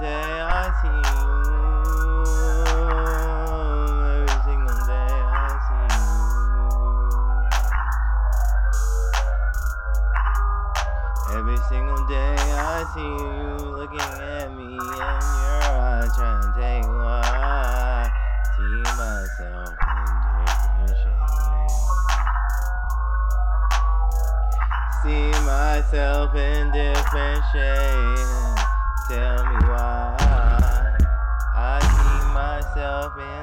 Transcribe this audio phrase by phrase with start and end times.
[0.00, 1.28] day I see you.
[4.16, 5.88] Every single day I see
[6.56, 6.68] you.
[11.36, 15.12] Every single day I see you looking at me in your
[15.68, 18.10] eyes, trying to take what I
[18.56, 20.08] see myself in
[20.40, 21.76] different shades.
[25.02, 28.30] See myself in different shades.
[29.08, 29.56] Tell me
[32.74, 33.39] myself in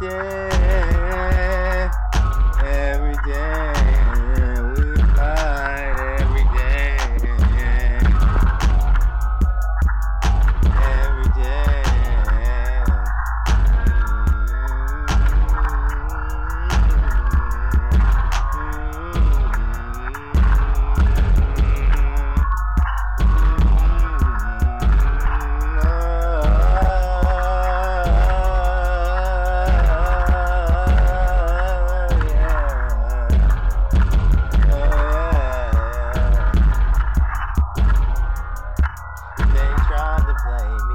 [0.00, 0.39] て
[40.42, 40.89] playing